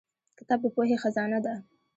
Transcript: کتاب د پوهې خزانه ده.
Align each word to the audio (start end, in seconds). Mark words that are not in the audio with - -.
کتاب 0.37 0.59
د 0.63 0.67
پوهې 0.75 0.95
خزانه 1.03 1.39
ده. 1.45 1.53